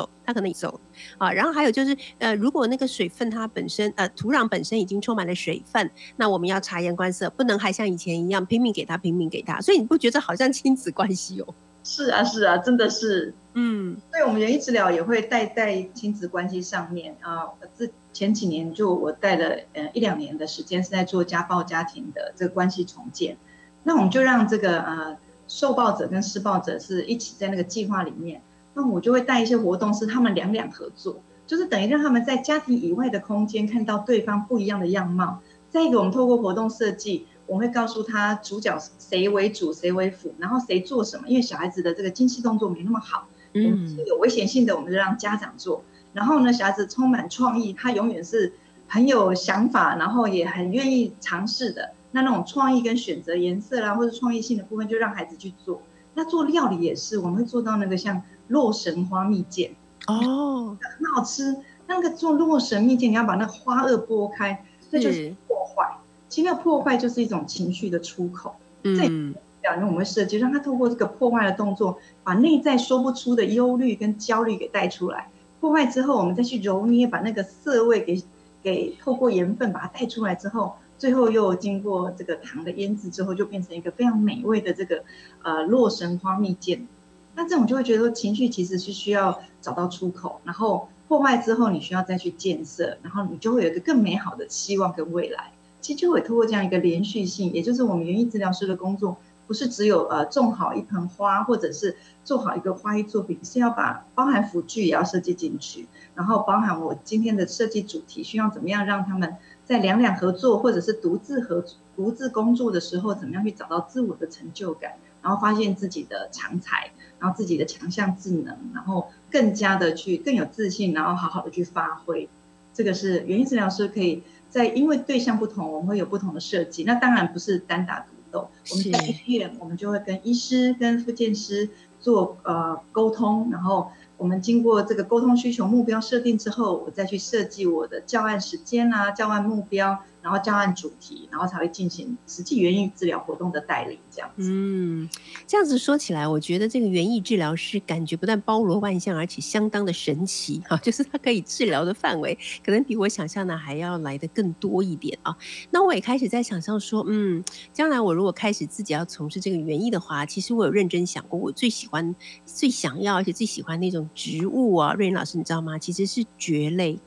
[0.00, 0.80] 走，它可能走
[1.18, 1.30] 啊。
[1.32, 9.60] 然后还有就是，呃，如果那个水分它本身，呃，土壤本身已经充满了水分，那我们要察言观色，不能还像以前一样拼命给它，拼命给它。
[9.60, 11.54] 所以你不觉得好像亲子关系哦？
[11.82, 13.34] 是啊，是啊，真的是。
[13.54, 17.48] 嗯，对我们园艺治疗也会带在亲子关系上面啊。
[17.76, 23.36] 这前几年就我带了呃一两年的时间是在做家暴家庭的这个关系重建。
[23.82, 25.16] 那我们就让这个呃
[25.48, 28.40] 受暴者跟施暴者是一起在那个计划里面。
[28.80, 41.28] 那我就会带一些活动，是他们两两合作，就是等于让他们在家庭以外的空间看到对方不一样的样貌，再一个，我们透过活动设计，我会告诉他主角谁为主，谁为辅，然后谁做什么。
[41.28, 45.84] 因为小孩子的这个精细动作没那么好，嗯，有危险性的，我们就让家长做。
[46.12, 48.52] 然后呢，小孩子充满创意，他永远是
[48.88, 51.90] 很有想法，然后也很愿意尝试的。
[52.12, 55.82] 那那种创意跟选择颜色啦，或者创意性的部分，就让孩子去做。
[56.14, 59.74] 那做料理也是，我们会做到那个像洛神花蜜饯
[60.06, 61.56] 哦，很好吃。
[61.86, 65.96] 那个做洛神蜜饯，你要把那花萼剥开，那就是破坏。
[66.28, 68.54] 其实那破坏就是一种情绪的出口。
[68.82, 75.28] 嗯，表面我们会设计让他透过这个破坏的动作，把内在说不出的忧虑跟焦虑给带出来。
[75.60, 78.22] 破坏之后，我们再去揉捏，把那个涩味给
[78.62, 80.74] 给透过盐分把它带出来之后。
[80.96, 85.02] 最后又经过这个糖的腌制之后，就变成一个非常美味的这个
[85.42, 86.86] 呃洛神花蜜饯。
[87.34, 95.52] 那这种就会觉得说情绪其实是需要找到出口，然后破坏之后你需要再去建设，然后你就会有一个更美好的希望跟未来。
[95.80, 99.16] 其实就会透过这样一个连续性，也就是我们园艺治疗师的工作，
[99.46, 109.36] 不是只有呃种好一盆花或者是做好一个花艺作品，是要把包含辅具也要设计进去，然后包含我今天的设计主题需要怎么样让他们。
[109.62, 111.64] 在两两合作，或者是独自合
[111.94, 116.90] 独自工作的时候，怎么样去找到自我的成就感，然后发现自己的长才，
[117.20, 122.28] 然后自己的强项智能，然后更加的去更有自信，然后好好的去发挥。
[122.72, 126.84] 这个是园艺治疗师可以在，因为对象不同，我们会有不同的设计。
[126.84, 131.68] 那当然不是单打独斗，我们在医院，我们就会跟医师、跟复健师
[132.00, 133.90] 做呃沟通，然后。
[134.20, 139.98] 我们经过这个沟通需求目标设定之后，我再去设计我的教案时间啊、教案目标。
[140.22, 144.42] 然后教案主题，然后才会进行实际园艺治疗活动的带领，这样子。
[144.42, 145.08] 嗯，
[145.46, 150.76] 这样子说起来，我觉得这个园艺治疗师感觉不但包罗万象，而且相当的神奇哈。
[150.84, 155.36] 就是它可以治疗的范围，可能比我想象的还要来的更多一点啊。
[155.70, 164.92] 那我也开始在想象说，嗯，将来我如果开始自己要从事这个园艺的话，其实我有认真想过，我最喜欢、最想要，而且最喜欢那种植物啊。
[164.94, 165.78] 瑞云老师，你知道吗？
[165.78, 166.98] 其实是蕨类。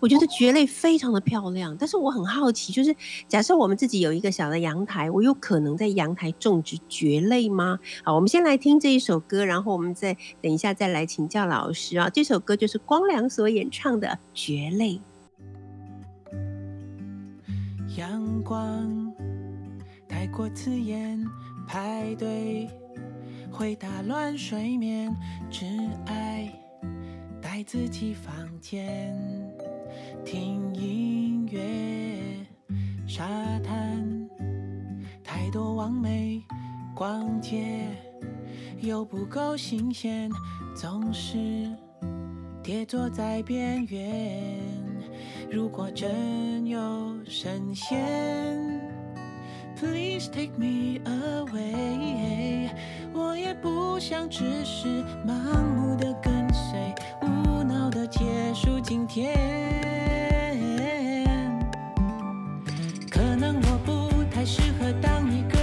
[0.00, 2.94] 我觉得蕨类非常的漂亮，但是我很好奇，就是
[3.28, 7.78] 假设我们自己有一个小的阳台，我有可能在阳台种植蕨类吗？
[8.04, 12.10] 好，我们先来听这一首歌，然后我们再等一下再来请教老师啊。
[12.10, 14.94] 这首歌就是光良所演唱的《蕨类》。
[17.96, 19.12] 阳光
[20.06, 21.26] 太过刺眼，
[21.66, 22.68] 排队
[23.50, 25.14] 会打乱睡眠，
[25.50, 25.64] 只
[26.04, 26.52] 爱
[27.56, 29.18] 在自己房间。
[30.26, 32.20] 听音乐，
[33.08, 33.26] 沙
[33.64, 34.28] 滩，
[35.24, 36.42] 太多完美，
[36.94, 37.88] 逛街
[38.82, 40.30] 又不够新鲜，
[40.74, 41.38] 总是
[42.62, 44.60] 跌坐在边缘。
[45.50, 48.78] 如果真有神仙
[49.80, 52.68] ，Please take me away，
[53.14, 56.94] 我也不想只是盲目的跟随，
[57.66, 58.24] 闹的结
[58.54, 59.34] 束今天。
[63.10, 65.55] 可能我不太适合当一个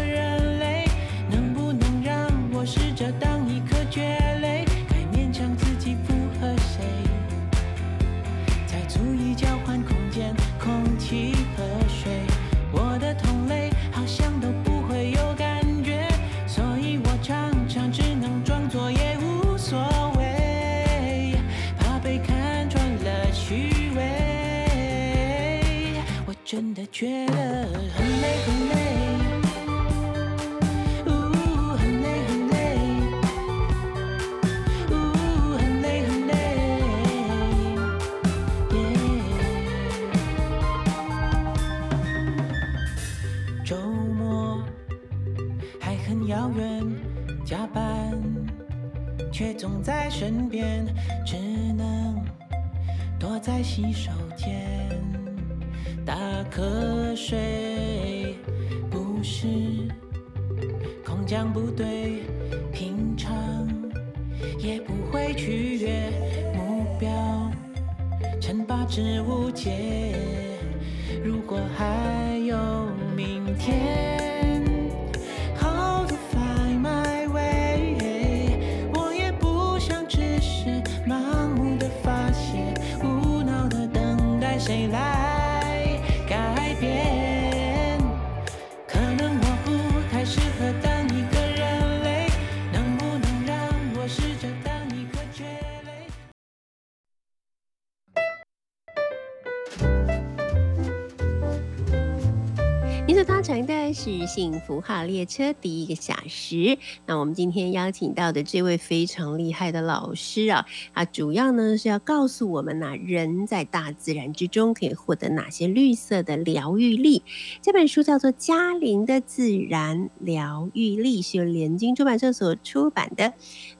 [103.26, 106.78] 搭乘的是幸福号列车第一个小时。
[107.06, 117.24] 那我们今天邀请到的这位非常厉害的老师啊，他主要呢是要告诉我们呐，人在大自然之中可以获得哪些绿色的疗愈力。
[117.62, 123.32] 这本书叫做《嘉玲的自然疗愈力》，是由联经出版社所出版的。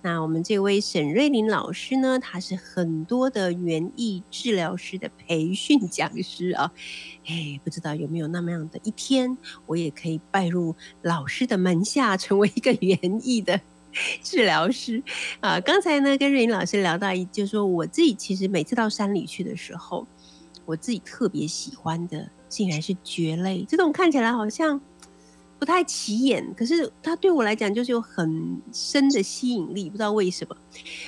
[0.02, 6.72] 那我们这位沈瑞玲老师呢，他是很多的园艺治疗师的培训讲师啊。
[7.26, 9.32] 哎，不知道有没有那么样的一天，
[9.65, 13.59] 我也可以拜入老师的门下，成为一个园艺的
[14.23, 15.01] 治疗师
[15.39, 15.59] 啊！
[15.59, 20.07] 刚才呢，跟瑞云老师聊到一，就是说我自己其实每次到山里去的时候，
[20.65, 23.65] 我自己特别喜欢的，竟然是蕨类。
[23.69, 24.81] 这种看起来好像
[25.59, 30.57] 不太起眼，可是它对我来讲就是有很深的吸引力，不知道为什么。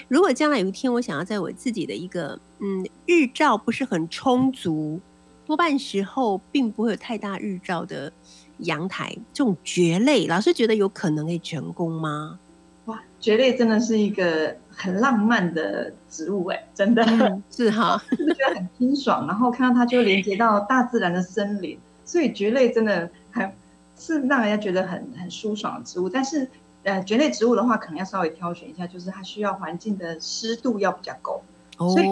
[0.08, 5.02] 如果将来有一天，我想要在我自己的一个嗯日照不是很充足。
[5.46, 8.12] 多半时候并不会有太大日照的
[8.60, 12.40] 阳台，这种蕨类，老师觉得有可能可以成功吗？
[12.86, 17.04] 哇，蕨类真的是一个很浪漫的植物哎，真的
[17.50, 23.54] 是哈，就觉得很清爽，然后看到它就连接到大自然的森林，所以蕨类真的还
[23.98, 26.08] 是让人家觉得很很舒爽的植物。
[26.10, 26.48] 但是
[26.84, 31.42] 呃，蕨类植物的话，可能要稍微挑选一下，就是它需要环境的湿度要比较够，
[31.78, 32.06] 所以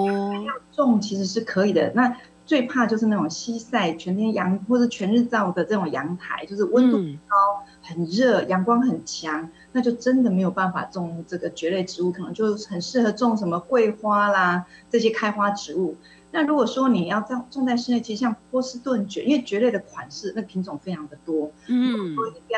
[0.46, 1.92] 要种其实是可以的。
[1.94, 15.96] 那最怕就是那种西晒全天阳或者全日照的这种阳台，就是温度高、很热、阳光很强，那就真的没有办法种这个蕨类植物，可能就很适合种什么桂花啦这些开花植物。
[16.36, 22.16] 那如果说你要种种在室内，其实像波士顿蕨，因为蕨类的款式那品种非常的多，嗯，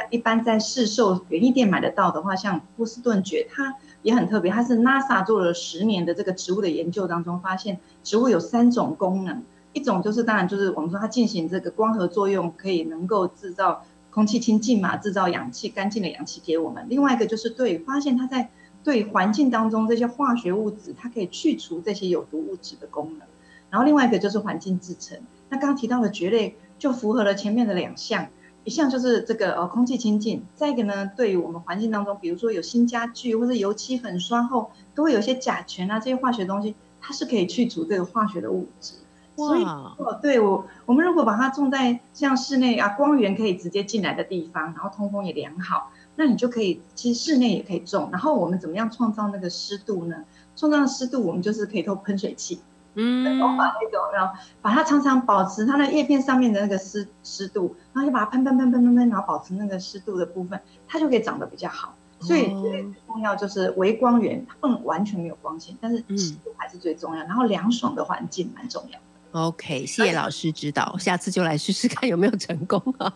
[0.10, 9.44] 一般在市售园艺店买得到的话，像波士顿蕨，它也很特别，它是 NASA 做了十年的这个植物的研究当中发现，植物有三种功能。
[9.76, 16.86] 一种就是，当然就是我们说它进行这个光合作用，可以能够制造空气清净嘛，制造氧气干净的氧气给我们。
[16.88, 18.50] 另外一个就是对发现它在
[18.86, 23.28] 对环境当中这些化学物质，它可以去除这些有毒物质的功能。
[23.70, 25.20] 然后另外一个就是环境制成。
[25.50, 28.30] 那刚刚提到的蕨类就符合了前面的两项，
[28.64, 38.94] 一项就是这个呃空气清净，再一个呢，对于我们环境当中，比如说有新家具或者油漆粉刷后，都会有一些甲醛啊这些化学东西，它是可以去除这个化学的物质。
[39.36, 48.10] 所以，哦，对我，我们如果把它种在像室内啊，光源可以直接进来的地方，然后通风也良好，那你就可以，其实室内也可以种。
[48.12, 50.24] 然后我们怎么样创造那个湿度呢？
[50.56, 52.62] 创造湿度，我们就是可以透喷水器，
[52.94, 61.94] 嗯，然后把那种，然后把它常常保持它的叶片上面的那个湿湿度，然后就把它喷喷喷喷喷喷，然后保持那个湿度的部分，它就可以长得比较好。
[62.22, 67.22] 所以最重要就是微光源，它不能完全没有光线，但是湿度还是最重要。
[67.24, 68.98] 然后凉爽的环境蛮重要。
[69.36, 73.14] OK，谢谢老师指导，下次就来试试看有没有成功啊。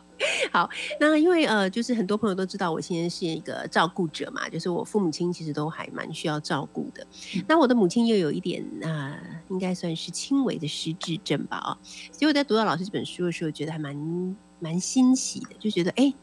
[0.52, 7.08] 好，那因为呃，就是很多朋友都知道我现在是一个照顾者嘛，就是我父母亲其实都还蛮需要照顾的。
[7.48, 9.18] 那我的母亲又有一点啊，
[9.50, 11.78] 应该算是轻微的失智症吧啊。
[12.12, 16.14] 所以我在读到老师这本书的时候，觉得还蛮蛮欣喜的，就觉得哎。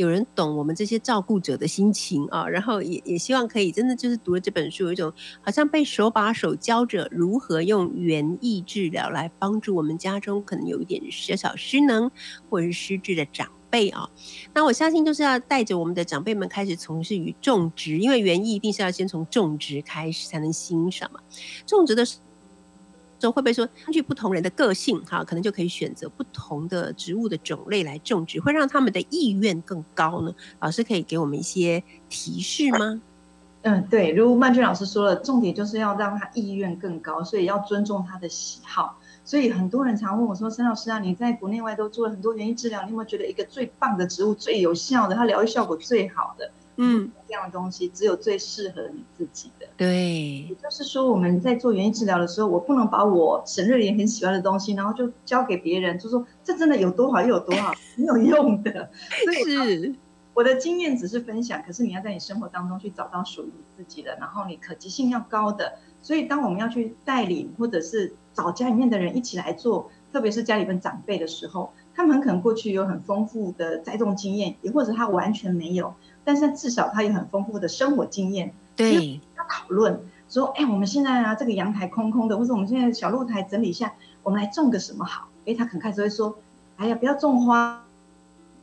[0.00, 12.10] 有人懂我们这些照顾者的心情啊，然后也也希望可以真的就是读了这本书，有一种好像被手把手教着如何用园艺治疗来帮助我们家中可能有一点小小失能
[12.48, 14.08] 或者是失智的长辈啊。
[14.54, 21.20] 那我相信就是要带着我们的长辈们开始从事于种植，因为园艺一定是要先从种植开始才能欣赏嘛。
[21.66, 22.06] 种植的。
[23.20, 30.34] 就会不会说根据不同人的个性，哈，可能就可以选择不同的植物的种类来种植，会让他们的意愿更高呢？
[30.58, 33.00] 老师可以给我们一些提示吗？
[33.62, 38.98] 嗯，对，如曼娟老师说了，重点就是要让他意愿更高，所以要尊重他的喜好。
[39.22, 46.50] 所以很多人常问我说：“沈老师啊，你在国内外都做了很多园艺治疗，你有没有觉得一个最棒的植物、最有效的，它疗愈效果最好的？”
[46.82, 49.59] 嗯，这样的东西只有最适合你自己的。
[49.80, 58.90] 对，也就是说，我们在做园艺治疗的时候，我不能把我沈瑞莲很喜欢的东西，然后就交给别人，就说这真的有多好又有多好，没有用的。
[59.42, 59.94] 是，
[60.34, 65.72] 我的经验只是分享，可是你要在你生活当中去找到属于自己的，然后你可及性要高的。
[66.02, 75.94] 所以，当我们要去带领或者是找家里面的人一起来做，特别是家里面长辈的时候，他们很可能过去有很丰富的栽种经验，也或者他完全没有。
[76.22, 85.28] 但是至少他有很丰富的生活经验，对，要讨论说，哎，我们现在啊，这个阳台空空的，或者我们现在小露台整理一下，我们来种个什么好？
[85.46, 86.38] 哎，他可能开始会说，
[86.76, 87.84] 哎呀，不要种花，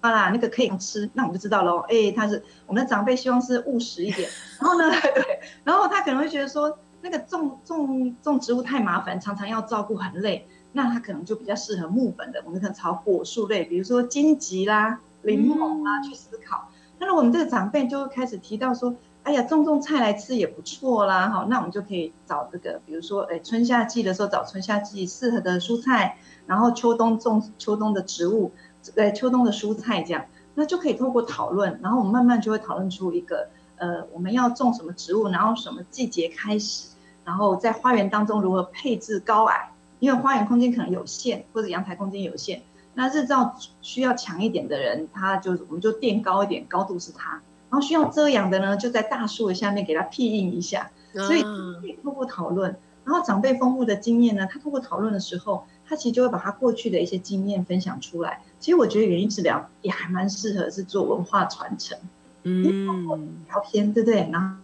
[0.02, 1.80] 花啦，那个可以吃，那我们就知道喽。
[1.90, 4.30] 哎，他是我们的长辈，希望是务实一点。
[4.60, 10.48] 然后呢， 对，然后他可能会觉得说，那个种种种植物太麻烦，常常要照顾，很累。
[10.74, 15.00] 那他可能就比较适合木本的，我们可能炒果树类，比如说荆棘啦。
[15.24, 16.70] 柠檬啊去思考。
[17.00, 18.96] 那我们这个长辈就会开始提到说，
[19.28, 28.54] 哎呀，种种菜来吃也不错啦，哈，那我们就可以找这个，比如说，哎，春夏季的时候找春夏季适合的蔬菜，然后秋冬种秋冬的植物，
[28.96, 30.24] 呃，秋冬的蔬菜这样，
[30.56, 36.88] 那就可以透过讨论，然后我们慢慢就会讨论出一个，呃，我们要种什么植物，然后什么季节开始，
[37.26, 42.62] 然后在花园当中如何配置高矮，因为花园空间可能有限，或者阳台空间有限。
[42.94, 47.42] 那日照需要强一点的人，他就我们就垫高一点，高度是他。
[47.70, 50.90] 然后需要遮阳的呢，就在大树的下面给它庇荫一下。
[51.14, 58.44] 所以可以透过讨论，然后长辈丰富的经验呢，他通过讨论的时候，他其实就会把他过去的一些经验分享出来。
[58.60, 61.98] 其实我觉得园艺治疗也还蛮适合是做文化传承，
[62.44, 64.30] 嗯，聊天对不对？
[64.32, 64.58] 然后，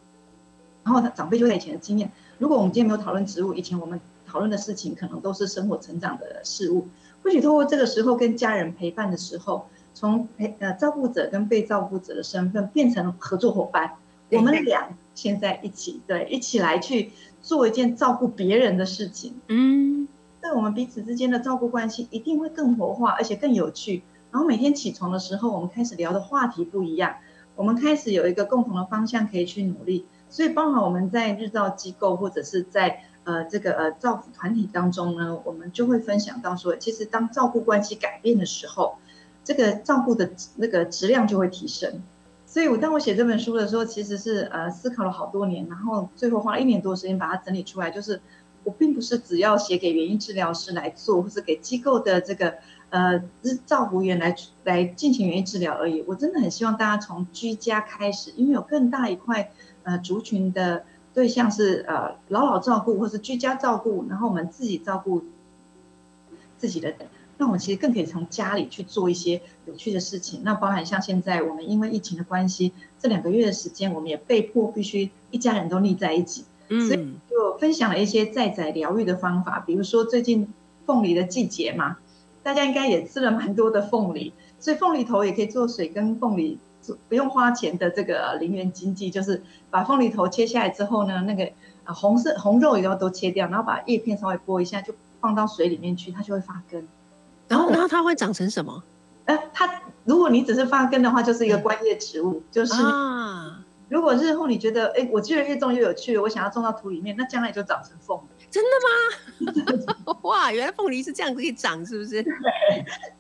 [0.84, 2.12] 然后他长辈就在以前的经验。
[2.38, 6.88] 如果我们今天没有讨论植物，以前我们讨论的事情可能都是生活成长的事物。
[7.24, 13.94] 或许通过这个时候跟家人陪伴的时候，从陪呃照顾者跟被照顾者的身份变成合作伙伴，
[14.32, 20.08] 我们俩现在一起对一起来去做一件照顾别人的事情，嗯，
[20.42, 24.04] 对我们彼此之间的照顾关系一定会更活化，而且更有趣。
[24.32, 27.16] 然后每天起床的时候，我们开始聊的话题不一样，
[27.56, 30.06] 我们开始有一个共同的方向可以去努力。
[30.30, 33.04] 所以，包含我们在日照机构或者是在。
[33.26, 38.98] 呃，这个呃，照顾团体当中呢，我们就会分享到说，其实当照顾关系改变的时候，
[39.44, 42.02] 这个照顾的那个质量就会提升。
[42.46, 47.90] 所以，我当我写这本书的时候，其实是呃思考了好多年，然后最后花了一年多时间把它整理出来。
[47.90, 48.22] 就是
[48.64, 52.56] 我并不是只要写给园艺治疗师来做，或是给机构的这个
[52.90, 53.24] 呃
[53.66, 56.04] 照顾员来来进行园艺治疗而已。
[56.08, 59.52] 我真的很希望大家从居家开始，因为有更大一块
[59.84, 60.84] 呃族群的。
[61.16, 65.24] 对象是呃老老照顾或是居家照顾，然后我们自己照顾
[66.58, 66.92] 自己的，
[67.44, 70.44] 那我们其实更可以从家里去做一些有趣的事情。
[70.46, 79.60] 那包含像现在我们因为疫情的关系，这两个月的时间，我们也被迫必须一家人都腻在一起，嗯所以就分享了一些在宅疗愈的方法。
[79.60, 80.48] 比如说最近
[80.86, 81.98] 凤梨的季节嘛，
[82.44, 86.58] 大家应该也吃了蛮多的凤梨，所以凤梨头也可以做水跟凤梨。
[87.08, 91.50] 不用花钱的这个零元经济，就是把凤梨头切下来之后呢，那个
[91.86, 96.86] 啊红色红肉也要都切掉，然后把叶片稍微剥一下，就放到水里面去，它就会发根。
[97.48, 98.84] 然后，然后它会长成什么？
[99.26, 99.70] 呃，它
[100.06, 102.42] 如果你只是发根的话，就是一个观叶植物。
[102.52, 108.46] 就是啊，如果日后你觉得，哎，我觉得越种越有趣，我想要种到土里面，那将来就长成凤梨。
[108.52, 109.54] 真的
[110.06, 110.18] 吗？
[110.24, 112.24] 哇，原来凤梨是这样子可以长，是不是？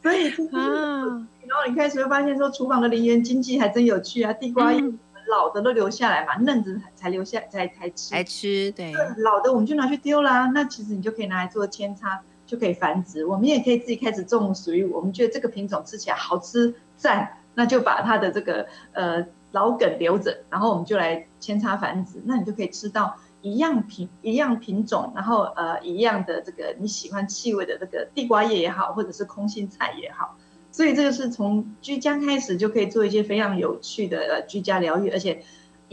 [0.01, 1.27] 对，所以啊。
[1.45, 4.33] 然后你开始会发现说，厨房的零元经济还真有趣啊！
[4.33, 4.71] 地瓜
[5.29, 8.09] 老的都留下来嘛，嫩子才留下才才吃。
[8.09, 8.91] 才吃，对。
[9.17, 12.21] 老的我们就拿去丢啦，那其实你就可以拿来做扦插，
[12.53, 13.25] 就可以繁殖。
[13.25, 30.37] 我们也可以自己开始种属于我们觉得这个品种吃起来好吃赞，那就把它的这个呃老梗留着，然后我们就来扦插繁殖，那你就可以吃到一样品一样品种，然后呃一样的这个你喜欢气味的这个地瓜叶也好，或者是空心菜也好。
[30.71, 35.43] 所以这个是从居家开始就可以做一些非常有趣的呃居家疗愈，而且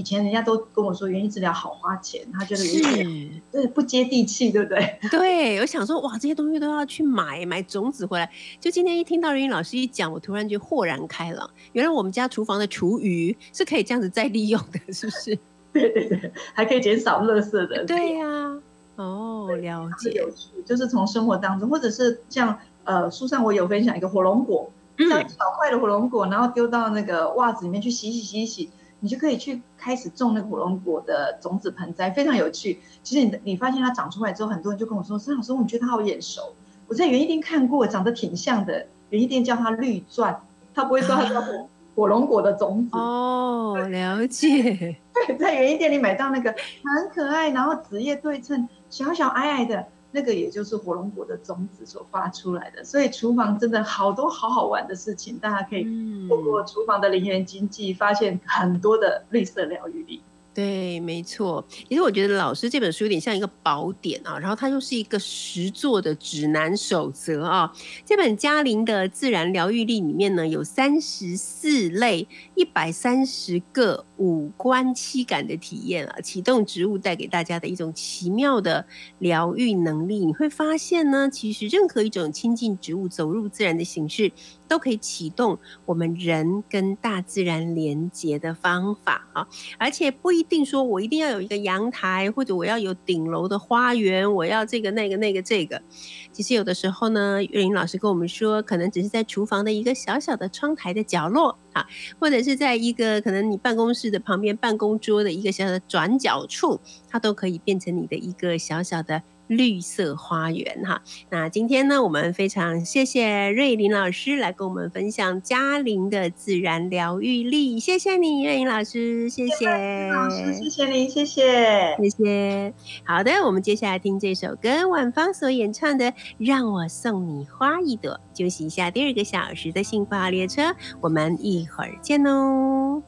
[0.00, 4.98] 以前人家都跟我说园艺治疗好花钱，他觉得是，对不接地气，对不对？
[5.12, 8.30] 对，我想说哇，这些东西都要去买买种子回来。
[8.58, 15.38] 就今天一听到园艺老师一讲，我突然就豁然开朗，原来我们家厨房的厨余是可以这样子再利用的，是不是？
[15.74, 17.84] 对对对，还可以减少垃圾的。
[17.84, 18.58] 对呀，
[18.96, 22.58] 哦，了解，有趣，就是从生活当中，或者是像。
[22.82, 28.70] 呃，书上我有分享一个火龙果，像小块的火龙果，然后丢到那个袜子里面去洗洗洗洗，
[29.00, 32.78] 你就可以去开始种那个火龙果的种子盆栽，非常有趣。
[33.02, 36.54] 其实你你发现它长出来之后，很多人就跟我说：“孙老师，我觉得它好眼熟，
[36.86, 38.86] 我在园艺店看过，长得挺像的。
[39.10, 40.40] 园艺店叫它绿钻，
[40.74, 44.96] 它不会说它叫火 火龙果的种子。”哦，了解。
[45.12, 49.86] 对，在园艺店里买到那个很可爱，然后紫叶对称，小小矮矮的。
[50.12, 55.84] 那个也就是火龙果的种子所发出来的，所以厨房真的好多好好玩的事情，大家可以
[56.28, 60.22] 透过厨房的零元经济，发现很多的绿色疗愈力。
[60.52, 61.64] 对，没错。
[61.88, 67.72] 其实我觉得老师这本书有点像一个宝典啊，然后它又是一个实作的指南守则啊。
[68.04, 72.26] 这本嘉玲的自然疗愈力里面呢，有三十四类、
[72.56, 78.84] 一百三十个五官七感的体验啊，启动植物带给大家的一种奇妙的
[79.20, 80.26] 疗愈能力。
[80.26, 84.32] 你会发现呢，其实任何一种亲近植物、走入自然的形式。
[84.70, 89.48] 都可以启动我们人跟大自然连接的方法啊。
[89.76, 95.82] 而且不一定说我一定要有一个阳台，或者我要有顶楼的花园，我要这个那个那个这个。
[96.30, 101.84] 其实有的时候呢，岳林老师跟我们说，可能只是在厨房的一个小小的窗台的角落啊，
[102.20, 109.20] 或者是在一个可能你办公室的旁边办公桌的一个小小的转角处，它都可以变成你的一个小小的。
[109.50, 119.66] 绿色花园哈，那今天呢，我们非常谢谢瑞林老师来跟我们分享嘉玲的自然疗愈力，谢谢你，瑞林老师，谢谢
[120.12, 122.72] 老师，谢谢您，谢谢，谢谢。
[123.04, 126.04] 好的，我们接下来听这首歌，晚芳所演唱的
[126.38, 130.62] 《让我送你花一朵》，休息一下，第二个小时的幸福号列车，
[131.00, 133.02] 我们一会儿见哦。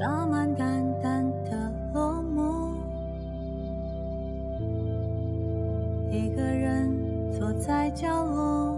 [0.00, 0.89] 一
[7.60, 8.74] 在角落，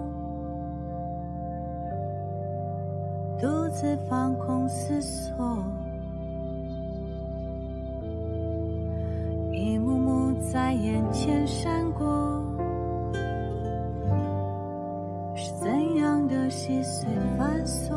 [3.40, 5.62] 独自放空思索，
[9.52, 12.42] 一幕幕在眼前闪过，
[15.36, 17.08] 是怎样的细碎
[17.38, 17.94] 繁琐？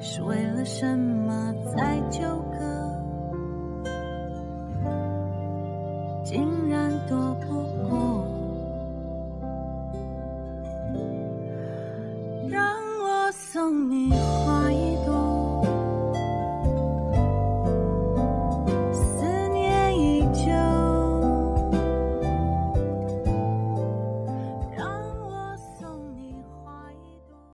[0.00, 2.22] 是为了什么在纠
[2.58, 2.75] 葛？